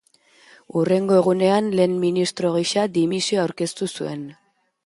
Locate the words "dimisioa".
2.99-3.47